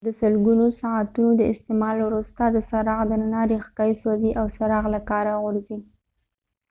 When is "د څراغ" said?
2.49-3.01